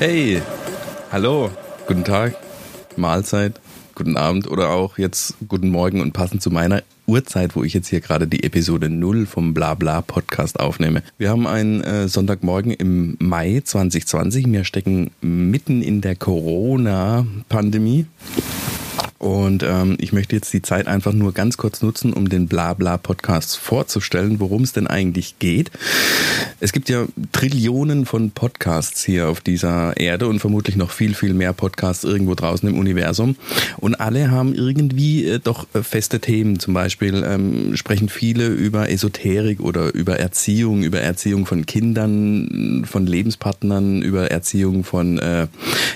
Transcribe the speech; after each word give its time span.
Hey, 0.00 0.42
hallo, 1.12 1.52
guten 1.86 2.02
Tag, 2.02 2.34
Mahlzeit, 2.96 3.60
guten 3.94 4.16
Abend 4.16 4.50
oder 4.50 4.70
auch 4.70 4.98
jetzt 4.98 5.36
guten 5.46 5.70
Morgen 5.70 6.00
und 6.00 6.12
passend 6.12 6.42
zu 6.42 6.50
meiner 6.50 6.82
Uhrzeit, 7.06 7.54
wo 7.54 7.62
ich 7.62 7.74
jetzt 7.74 7.88
hier 7.88 8.00
gerade 8.00 8.26
die 8.26 8.42
Episode 8.42 8.90
0 8.90 9.24
vom 9.26 9.54
Blabla 9.54 10.02
Podcast 10.02 10.58
aufnehme. 10.58 11.04
Wir 11.16 11.30
haben 11.30 11.46
einen 11.46 11.80
äh, 11.82 12.08
Sonntagmorgen 12.08 12.72
im 12.72 13.16
Mai 13.20 13.62
2020. 13.64 14.50
Wir 14.50 14.64
stecken 14.64 15.12
mitten 15.20 15.80
in 15.80 16.00
der 16.00 16.16
Corona-Pandemie. 16.16 18.06
Und 19.24 19.62
ähm, 19.62 19.96
ich 20.00 20.12
möchte 20.12 20.36
jetzt 20.36 20.52
die 20.52 20.60
Zeit 20.60 20.86
einfach 20.86 21.14
nur 21.14 21.32
ganz 21.32 21.56
kurz 21.56 21.80
nutzen, 21.80 22.12
um 22.12 22.28
den 22.28 22.46
Blabla-Podcast 22.46 23.56
vorzustellen, 23.56 24.38
worum 24.38 24.64
es 24.64 24.74
denn 24.74 24.86
eigentlich 24.86 25.38
geht. 25.38 25.70
Es 26.60 26.72
gibt 26.72 26.90
ja 26.90 27.06
Trillionen 27.32 28.04
von 28.04 28.32
Podcasts 28.32 29.02
hier 29.02 29.28
auf 29.28 29.40
dieser 29.40 29.96
Erde 29.96 30.28
und 30.28 30.40
vermutlich 30.40 30.76
noch 30.76 30.90
viel, 30.90 31.14
viel 31.14 31.32
mehr 31.32 31.54
Podcasts 31.54 32.04
irgendwo 32.04 32.34
draußen 32.34 32.68
im 32.68 32.78
Universum. 32.78 33.36
Und 33.78 33.94
alle 33.94 34.30
haben 34.30 34.54
irgendwie 34.54 35.24
äh, 35.26 35.38
doch 35.42 35.66
äh, 35.72 35.82
feste 35.82 36.20
Themen. 36.20 36.58
Zum 36.58 36.74
Beispiel 36.74 37.24
ähm, 37.26 37.78
sprechen 37.78 38.10
viele 38.10 38.48
über 38.48 38.90
Esoterik 38.90 39.60
oder 39.60 39.94
über 39.94 40.18
Erziehung, 40.18 40.82
über 40.82 41.00
Erziehung 41.00 41.46
von 41.46 41.64
Kindern, 41.64 42.84
von 42.86 43.06
Lebenspartnern, 43.06 44.02
über 44.02 44.30
Erziehung 44.30 44.84
von 44.84 45.18
äh, 45.18 45.46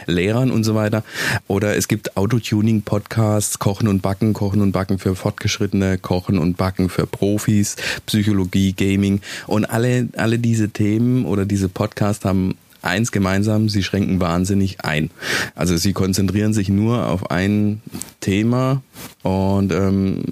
Lehrern 0.06 0.50
und 0.50 0.64
so 0.64 0.74
weiter. 0.74 1.04
Oder 1.46 1.76
es 1.76 1.88
gibt 1.88 2.16
Autotuning-Podcasts 2.16 3.17
Podcasts, 3.18 3.58
Kochen 3.58 3.88
und 3.88 4.00
Backen, 4.00 4.32
Kochen 4.32 4.60
und 4.60 4.70
Backen 4.70 5.00
für 5.00 5.16
Fortgeschrittene, 5.16 5.98
Kochen 5.98 6.38
und 6.38 6.56
Backen 6.56 6.88
für 6.88 7.04
Profis, 7.04 7.74
Psychologie, 8.06 8.74
Gaming 8.74 9.22
und 9.48 9.64
alle, 9.64 10.08
alle 10.16 10.38
diese 10.38 10.68
Themen 10.68 11.24
oder 11.24 11.44
diese 11.44 11.68
Podcasts 11.68 12.24
haben 12.24 12.54
eins 12.80 13.10
gemeinsam, 13.10 13.68
sie 13.68 13.82
schränken 13.82 14.20
wahnsinnig 14.20 14.84
ein. 14.84 15.10
Also 15.56 15.76
sie 15.76 15.94
konzentrieren 15.94 16.52
sich 16.52 16.68
nur 16.68 17.08
auf 17.08 17.32
ein 17.32 17.82
Thema 18.20 18.82
und 19.24 19.72
ähm, 19.72 20.22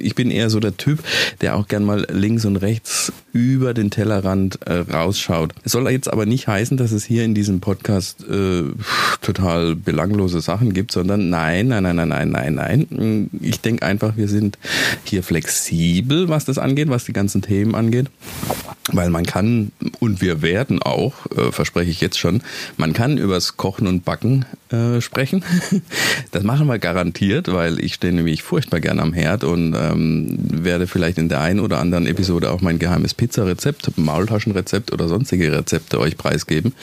ich 0.00 0.16
bin 0.16 0.32
eher 0.32 0.50
so 0.50 0.58
der 0.58 0.76
Typ, 0.76 1.04
der 1.40 1.54
auch 1.54 1.68
gern 1.68 1.84
mal 1.84 2.04
links 2.10 2.44
und 2.44 2.56
rechts 2.56 3.12
über 3.34 3.74
den 3.74 3.90
Tellerrand 3.90 4.60
äh, 4.64 4.74
rausschaut. 4.74 5.52
Es 5.64 5.72
soll 5.72 5.90
jetzt 5.90 6.10
aber 6.10 6.24
nicht 6.24 6.46
heißen, 6.46 6.76
dass 6.76 6.92
es 6.92 7.04
hier 7.04 7.24
in 7.24 7.34
diesem 7.34 7.58
Podcast 7.58 8.24
äh, 8.30 8.62
total 9.20 9.74
belanglose 9.74 10.40
Sachen 10.40 10.72
gibt, 10.72 10.92
sondern 10.92 11.30
nein, 11.30 11.66
nein, 11.66 11.82
nein, 11.82 11.96
nein, 11.96 12.08
nein, 12.08 12.30
nein, 12.30 12.54
nein. 12.54 13.30
Ich 13.40 13.60
denke 13.60 13.84
einfach, 13.84 14.16
wir 14.16 14.28
sind 14.28 14.56
hier 15.02 15.24
flexibel, 15.24 16.28
was 16.28 16.44
das 16.44 16.58
angeht, 16.58 16.88
was 16.88 17.04
die 17.04 17.12
ganzen 17.12 17.42
Themen 17.42 17.74
angeht. 17.74 18.06
Weil 18.92 19.10
man 19.10 19.26
kann, 19.26 19.72
und 19.98 20.20
wir 20.20 20.40
werden 20.42 20.80
auch, 20.80 21.14
äh, 21.36 21.50
verspreche 21.50 21.90
ich 21.90 22.00
jetzt 22.00 22.18
schon, 22.18 22.40
man 22.76 22.92
kann 22.92 23.18
übers 23.18 23.56
Kochen 23.56 23.88
und 23.88 24.04
Backen 24.04 24.44
äh, 24.70 25.00
sprechen. 25.00 25.44
Das 26.30 26.42
machen 26.42 26.66
wir 26.66 26.78
garantiert, 26.78 27.52
weil 27.52 27.78
ich 27.78 27.94
stehe 27.94 28.12
nämlich 28.12 28.42
furchtbar 28.42 28.80
gern 28.80 28.98
am 28.98 29.12
Herd 29.12 29.44
und 29.44 29.74
ähm, 29.74 30.36
werde 30.38 30.86
vielleicht 30.86 31.16
in 31.18 31.28
der 31.28 31.40
einen 31.40 31.60
oder 31.60 31.78
anderen 31.78 32.06
Episode 32.06 32.50
auch 32.50 32.60
mein 32.60 32.78
geheimes 32.78 33.14
Pizzarezept, 33.24 33.96
Maultaschenrezept 33.96 34.92
oder 34.92 35.08
sonstige 35.08 35.50
Rezepte 35.50 35.98
euch 35.98 36.18
preisgeben. 36.18 36.74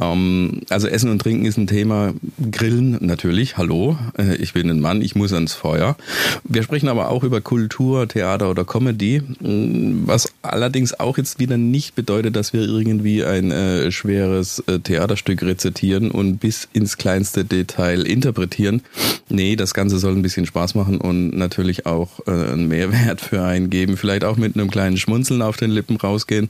Ähm, 0.00 0.62
also 0.70 0.88
Essen 0.88 1.10
und 1.10 1.20
Trinken 1.20 1.44
ist 1.44 1.58
ein 1.58 1.66
Thema. 1.66 2.14
Grillen 2.50 2.98
natürlich, 3.00 3.56
hallo, 3.56 3.98
äh, 4.18 4.36
ich 4.36 4.52
bin 4.52 4.70
ein 4.70 4.80
Mann, 4.80 5.02
ich 5.02 5.14
muss 5.14 5.32
ans 5.32 5.54
Feuer. 5.54 5.96
Wir 6.44 6.62
sprechen 6.62 6.88
aber 6.88 7.08
auch 7.08 7.24
über 7.24 7.40
Kultur, 7.40 8.08
Theater 8.08 8.50
oder 8.50 8.64
Comedy, 8.64 9.20
mm, 9.20 10.06
was 10.06 10.32
allerdings 10.42 10.98
auch 10.98 11.18
jetzt 11.18 11.38
wieder 11.38 11.56
nicht 11.56 11.94
bedeutet, 11.94 12.36
dass 12.36 12.52
wir 12.52 12.62
irgendwie 12.62 13.24
ein 13.24 13.50
äh, 13.50 13.90
schweres 13.90 14.60
äh, 14.66 14.78
Theaterstück 14.78 15.42
rezitieren 15.42 16.10
und 16.10 16.38
bis 16.38 16.68
ins 16.72 16.96
kleinste 16.96 17.44
Detail 17.44 18.06
interpretieren. 18.06 18.82
Nee, 19.28 19.56
das 19.56 19.74
Ganze 19.74 19.98
soll 19.98 20.14
ein 20.14 20.22
bisschen 20.22 20.46
Spaß 20.46 20.74
machen 20.74 21.00
und 21.00 21.30
natürlich 21.30 21.86
auch 21.86 22.20
äh, 22.26 22.30
einen 22.30 22.68
Mehrwert 22.68 23.20
für 23.20 23.42
einen 23.42 23.70
geben, 23.70 23.96
vielleicht 23.96 24.24
auch 24.24 24.36
mit 24.36 24.56
einem 24.56 24.70
kleinen 24.70 24.96
Schmunzeln 24.96 25.42
auf 25.42 25.56
den 25.56 25.70
Lippen 25.70 25.96
rausgehen. 25.96 26.48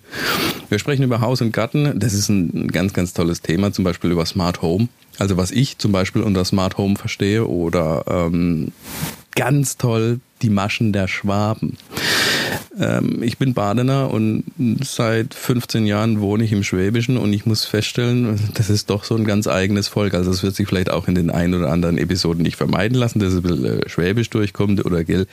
Wir 0.73 0.79
sprechen 0.79 1.03
über 1.03 1.21
Haus 1.21 1.43
und 1.43 1.53
Garten, 1.53 2.01
das 2.01 2.15
ist 2.15 2.31
ein 2.31 2.69
ganz, 2.69 2.95
ganz 2.95 3.13
tolles 3.13 3.43
Thema, 3.43 3.75
zum 3.75 3.85
Beispiel 3.85 4.11
über 4.11 4.25
Smart 4.25 4.63
Home. 4.63 4.89
Also 5.19 5.37
was 5.37 5.51
ich 5.51 5.77
zum 5.77 5.93
Beispiel 5.93 6.23
unter 6.23 6.47
Smart 6.47 6.79
Home 6.79 6.97
verstehe 6.97 7.47
oder 7.47 8.05
ähm, 8.09 8.73
ganz 9.35 9.77
toll 9.77 10.21
die 10.41 10.49
Maschen 10.49 10.95
der 10.95 11.09
Schwaben. 11.09 11.77
Ähm, 12.81 13.23
ich 13.23 13.37
bin 13.37 13.53
Badener 13.53 14.11
und 14.11 14.45
seit 14.83 15.35
15 15.35 15.85
Jahren 15.85 16.23
wohne 16.23 16.45
ich 16.45 16.53
im 16.53 16.63
Schwäbischen 16.63 17.19
und 17.19 17.35
ich 17.35 17.45
muss 17.45 17.67
feststellen, 17.67 18.41
das 18.55 18.71
ist 18.71 18.89
doch 18.89 19.05
so 19.05 19.15
ein 19.15 19.27
ganz 19.27 19.49
eigenes 19.49 19.89
Volk. 19.89 20.15
Also 20.15 20.31
es 20.31 20.43
wird 20.43 20.55
sich 20.55 20.67
vielleicht 20.67 20.91
auch 20.91 21.07
in 21.07 21.15
den 21.15 21.31
ein 21.31 21.53
oder 21.53 21.71
anderen 21.71 21.99
Episoden 21.99 22.43
nicht 22.43 22.57
vermeiden 22.57 22.97
lassen, 22.97 23.19
dass 23.19 23.35
es 23.35 23.41
ein 23.41 23.43
bisschen 23.43 23.65
äh, 23.83 23.89
Schwäbisch 23.91 24.31
durchkommt 24.31 24.87
oder 24.87 25.05
gell, 25.05 25.27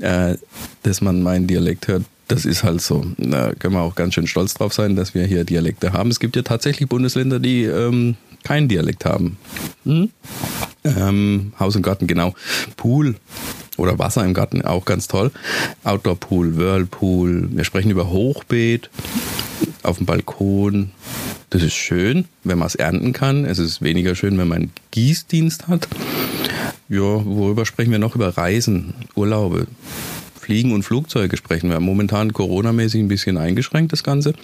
äh, 0.00 0.34
dass 0.82 1.00
man 1.00 1.22
meinen 1.22 1.46
Dialekt 1.46 1.86
hört 1.86 2.02
das 2.28 2.44
ist 2.44 2.64
halt 2.64 2.80
so. 2.80 3.04
Da 3.18 3.52
können 3.54 3.74
wir 3.74 3.80
auch 3.80 3.94
ganz 3.94 4.14
schön 4.14 4.26
stolz 4.26 4.54
drauf 4.54 4.72
sein, 4.72 4.96
dass 4.96 5.14
wir 5.14 5.24
hier 5.24 5.44
Dialekte 5.44 5.92
haben. 5.92 6.10
Es 6.10 6.20
gibt 6.20 6.36
ja 6.36 6.42
tatsächlich 6.42 6.88
Bundesländer, 6.88 7.40
die 7.40 7.64
ähm, 7.64 8.16
keinen 8.42 8.68
Dialekt 8.68 9.04
haben. 9.04 9.38
Hm? 9.84 10.10
Ähm, 10.84 11.52
Haus 11.58 11.76
und 11.76 11.82
Garten, 11.82 12.06
genau. 12.06 12.34
Pool 12.76 13.16
oder 13.76 13.98
Wasser 13.98 14.24
im 14.24 14.34
Garten, 14.34 14.62
auch 14.62 14.84
ganz 14.84 15.08
toll. 15.08 15.30
Outdoor 15.84 16.16
Pool, 16.16 16.56
Whirlpool. 16.56 17.48
Wir 17.52 17.64
sprechen 17.64 17.90
über 17.90 18.10
Hochbeet 18.10 18.90
auf 19.82 19.98
dem 19.98 20.06
Balkon. 20.06 20.90
Das 21.50 21.62
ist 21.62 21.74
schön, 21.74 22.26
wenn 22.44 22.58
man 22.58 22.66
es 22.66 22.74
ernten 22.74 23.12
kann. 23.12 23.44
Es 23.44 23.58
ist 23.58 23.82
weniger 23.82 24.14
schön, 24.14 24.38
wenn 24.38 24.48
man 24.48 24.62
einen 24.62 24.72
Gießdienst 24.90 25.68
hat. 25.68 25.88
Ja, 26.88 26.98
worüber 26.98 27.66
sprechen 27.66 27.90
wir 27.90 27.98
noch? 27.98 28.14
Über 28.14 28.36
Reisen, 28.36 28.94
Urlaube. 29.14 29.66
Fliegen 30.42 30.72
und 30.72 30.82
Flugzeuge 30.82 31.36
sprechen. 31.36 31.68
Wir 31.68 31.76
haben 31.76 31.84
momentan 31.84 32.32
Corona-mäßig 32.32 33.00
ein 33.00 33.08
bisschen 33.08 33.38
eingeschränkt, 33.38 33.92
das 33.92 34.02
Ganze. 34.02 34.34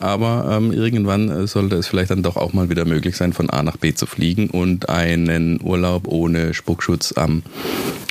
Aber 0.00 0.48
ähm, 0.50 0.72
irgendwann 0.72 1.28
äh, 1.28 1.46
sollte 1.46 1.76
es 1.76 1.86
vielleicht 1.86 2.10
dann 2.10 2.24
doch 2.24 2.36
auch 2.36 2.52
mal 2.52 2.70
wieder 2.70 2.84
möglich 2.84 3.16
sein, 3.16 3.32
von 3.32 3.48
A 3.50 3.62
nach 3.62 3.76
B 3.76 3.94
zu 3.94 4.06
fliegen 4.06 4.50
und 4.50 4.88
einen 4.88 5.60
Urlaub 5.62 6.08
ohne 6.08 6.54
Spuckschutz 6.54 7.12
am 7.12 7.44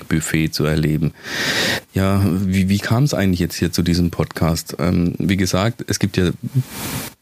Buffet 0.08 0.50
zu 0.50 0.64
erleben. 0.64 1.12
Ja, 1.94 2.24
wie, 2.26 2.70
wie 2.70 2.78
kam 2.78 3.04
es 3.04 3.14
eigentlich 3.14 3.40
jetzt 3.40 3.56
hier 3.56 3.74
zu 3.74 3.82
diesem 3.82 4.10
Podcast? 4.10 4.78
Ähm, 4.80 5.16
wie 5.18 5.38
gesagt, 5.38 5.84
es 5.88 6.00
gibt 6.00 6.16
ja 6.16 6.32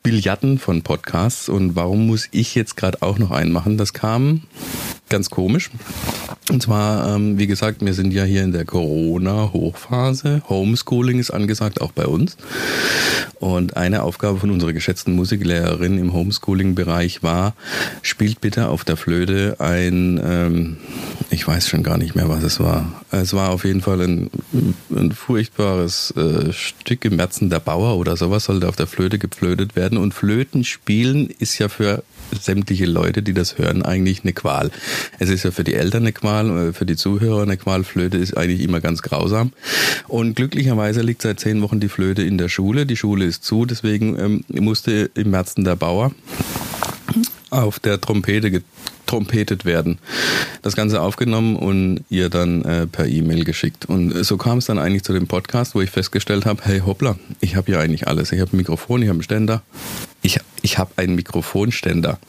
Billiarden 0.03 0.59
von 0.59 0.83
Podcasts 0.83 1.49
und 1.49 1.75
warum 1.75 2.05
muss 2.05 2.27
ich 2.31 2.53
jetzt 2.53 2.77
gerade 2.77 3.01
auch 3.01 3.17
noch 3.17 3.31
einen 3.31 3.51
machen? 3.51 3.77
Das 3.77 3.93
kam 3.93 4.43
ganz 5.11 5.29
komisch. 5.29 5.69
Und 6.49 6.63
zwar, 6.63 7.15
ähm, 7.15 7.37
wie 7.37 7.47
gesagt, 7.47 7.85
wir 7.85 7.93
sind 7.93 8.11
ja 8.13 8.23
hier 8.23 8.43
in 8.43 8.51
der 8.51 8.65
Corona-Hochphase. 8.65 10.41
Homeschooling 10.49 11.19
ist 11.19 11.29
angesagt, 11.29 11.79
auch 11.81 11.91
bei 11.91 12.07
uns. 12.07 12.35
Und 13.39 13.77
eine 13.77 14.03
Aufgabe 14.03 14.39
von 14.39 14.49
unserer 14.49 14.73
geschätzten 14.73 15.15
Musiklehrerin 15.15 15.97
im 15.97 16.13
Homeschooling-Bereich 16.13 17.23
war, 17.23 17.53
spielt 18.01 18.41
bitte 18.41 18.69
auf 18.69 18.83
der 18.83 18.97
Flöte 18.97 19.55
ein, 19.59 20.19
ähm, 20.23 20.77
ich 21.29 21.47
weiß 21.47 21.67
schon 21.67 21.83
gar 21.83 21.97
nicht 21.97 22.15
mehr, 22.15 22.29
was 22.29 22.43
es 22.43 22.59
war. 22.59 23.03
Es 23.11 23.33
war 23.33 23.49
auf 23.49 23.63
jeden 23.63 23.81
Fall 23.81 24.01
ein, 24.01 24.29
ein 24.89 25.11
furchtbares 25.11 26.11
äh, 26.17 26.51
Stück 26.53 27.05
im 27.05 27.17
Märzen 27.17 27.49
der 27.49 27.59
Bauer 27.59 27.97
oder 27.97 28.17
sowas, 28.17 28.45
sollte 28.45 28.67
auf 28.67 28.75
der 28.75 28.87
Flöte 28.87 29.19
geflötet 29.19 29.75
werden. 29.75 29.97
Und 29.97 30.13
Flöten 30.13 30.63
spielen 30.63 31.29
ist 31.39 31.57
ja 31.59 31.69
für 31.69 32.03
sämtliche 32.35 32.85
Leute, 32.85 33.23
die 33.23 33.33
das 33.33 33.57
hören, 33.57 33.83
eigentlich 33.83 34.23
eine 34.23 34.33
Qual. 34.33 34.71
Es 35.19 35.29
ist 35.29 35.43
ja 35.43 35.51
für 35.51 35.63
die 35.63 35.73
Eltern 35.73 36.03
eine 36.03 36.13
Qual, 36.13 36.69
äh, 36.69 36.73
für 36.73 36.85
die 36.85 36.95
Zuhörer 36.95 37.43
eine 37.43 37.57
Qual. 37.57 37.83
Flöte 37.83 38.17
ist 38.17 38.37
eigentlich 38.37 38.61
immer 38.61 38.81
ganz 38.81 39.01
grausam. 39.01 39.51
Und 40.07 40.35
glücklicherweise 40.35 41.01
liegt 41.01 41.21
seit 41.21 41.39
zehn 41.39 41.61
Wochen 41.61 41.79
die 41.79 41.89
Flöte 41.89 42.21
in 42.23 42.37
der 42.37 42.49
Schule. 42.49 42.85
Die 42.85 42.97
Schule 42.97 43.25
ist 43.25 43.43
zu, 43.43 43.65
deswegen 43.65 44.17
ähm, 44.19 44.43
musste 44.49 45.09
im 45.15 45.31
März 45.31 45.55
der 45.57 45.75
Bauer 45.75 46.11
auf 47.49 47.79
der 47.79 47.99
Trompete 47.99 48.49
getrompetet 48.49 49.65
werden. 49.65 49.99
Das 50.61 50.75
Ganze 50.75 51.01
aufgenommen 51.01 51.57
und 51.57 52.05
ihr 52.09 52.29
dann 52.29 52.63
äh, 52.63 52.87
per 52.87 53.07
E-Mail 53.07 53.43
geschickt. 53.43 53.85
Und 53.85 54.23
so 54.23 54.37
kam 54.37 54.59
es 54.59 54.65
dann 54.65 54.79
eigentlich 54.79 55.03
zu 55.03 55.13
dem 55.13 55.27
Podcast, 55.27 55.75
wo 55.75 55.81
ich 55.81 55.89
festgestellt 55.89 56.45
habe, 56.45 56.61
hey 56.63 56.79
hoppla, 56.79 57.17
ich 57.41 57.55
habe 57.55 57.71
ja 57.71 57.79
eigentlich 57.79 58.07
alles. 58.07 58.31
Ich 58.31 58.39
habe 58.39 58.55
ein 58.55 58.57
Mikrofon, 58.57 59.01
ich 59.01 59.09
habe 59.09 59.17
einen 59.17 59.23
Ständer, 59.23 59.63
ich, 60.21 60.39
ich 60.61 60.77
habe 60.77 60.91
einen 60.97 61.15
Mikrofonständer. 61.15 62.19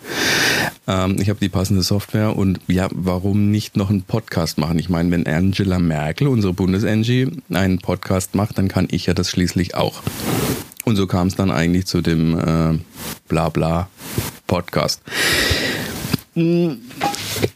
Ähm, 0.87 1.17
ich 1.21 1.29
habe 1.29 1.41
die 1.41 1.49
passende 1.49 1.83
Software 1.83 2.37
und 2.37 2.61
ja, 2.67 2.89
warum 2.93 3.51
nicht 3.51 3.77
noch 3.77 3.91
einen 3.91 4.03
Podcast 4.03 4.59
machen? 4.59 4.79
Ich 4.79 4.89
meine, 4.89 5.11
wenn 5.11 5.27
Angela 5.27 5.79
Merkel, 5.79 6.29
unsere 6.29 6.53
Bundesangie, 6.53 7.29
einen 7.51 7.79
Podcast 7.79 8.35
macht, 8.35 8.59
dann 8.59 8.69
kann 8.69 8.89
ich 8.91 9.07
ja 9.07 9.15
das 9.15 9.31
schließlich 9.31 9.75
auch. 9.75 10.03
Und 10.85 10.97
so 10.97 11.07
kam 11.07 11.29
es 11.29 11.37
dann 11.37 11.51
eigentlich 11.51 11.87
zu 11.87 12.01
dem 12.01 12.39
äh, 12.39 12.79
Blabla 13.29 13.89
Podcast. 14.47 15.03
Hm, 16.35 16.79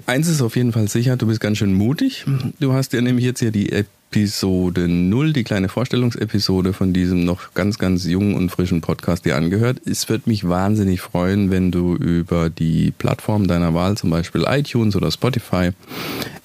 eins 0.04 0.28
ist 0.28 0.42
auf 0.42 0.54
jeden 0.54 0.72
Fall 0.72 0.88
sicher, 0.88 1.16
du 1.16 1.26
bist 1.26 1.40
ganz 1.40 1.58
schön 1.58 1.72
mutig. 1.72 2.26
Du 2.60 2.72
hast 2.74 2.92
ja 2.92 3.00
nämlich 3.00 3.24
jetzt 3.24 3.40
hier 3.40 3.50
die 3.50 3.72
Episode 4.16 4.88
0, 4.88 5.34
die 5.34 5.44
kleine 5.44 5.68
Vorstellungsepisode 5.68 6.72
von 6.72 6.94
diesem 6.94 7.26
noch 7.26 7.52
ganz, 7.52 7.76
ganz 7.76 8.06
jungen 8.06 8.34
und 8.34 8.48
frischen 8.48 8.80
Podcast 8.80 9.26
dir 9.26 9.36
angehört. 9.36 9.82
Es 9.84 10.08
wird 10.08 10.26
mich 10.26 10.48
wahnsinnig 10.48 11.02
freuen, 11.02 11.50
wenn 11.50 11.70
du 11.70 11.96
über 11.96 12.48
die 12.48 12.94
Plattform 12.96 13.46
deiner 13.46 13.74
Wahl, 13.74 13.98
zum 13.98 14.08
Beispiel 14.08 14.46
iTunes 14.48 14.96
oder 14.96 15.10
Spotify, 15.10 15.72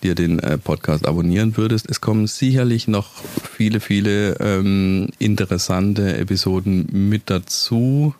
dir 0.03 0.15
den 0.15 0.39
äh, 0.39 0.57
Podcast 0.57 1.07
abonnieren 1.07 1.55
würdest. 1.55 1.89
Es 1.89 2.01
kommen 2.01 2.27
sicherlich 2.27 2.89
noch 2.89 3.09
viele, 3.49 3.79
viele 3.79 4.33
ähm, 4.41 5.07
interessante 5.17 6.17
Episoden 6.17 6.89
mit 6.91 7.29
dazu. 7.29 8.13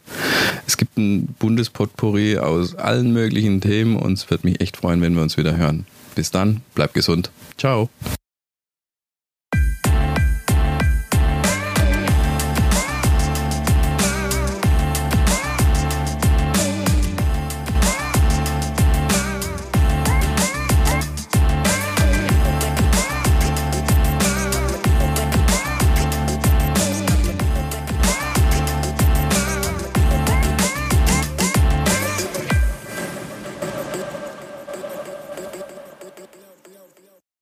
Es 0.65 0.77
gibt 0.77 0.97
ein 0.97 1.27
Bundespotpourri 1.39 2.37
aus 2.37 2.75
allen 2.75 3.11
möglichen 3.11 3.59
Themen 3.59 3.97
und 3.97 4.13
es 4.13 4.31
wird 4.31 4.45
mich 4.45 4.61
echt 4.61 4.77
freuen, 4.77 5.01
wenn 5.01 5.13
wir 5.13 5.21
uns 5.21 5.35
wieder 5.35 5.57
hören. 5.57 5.85
Bis 6.15 6.31
dann, 6.31 6.61
bleib 6.73 6.93
gesund. 6.93 7.31
Ciao. 7.57 7.89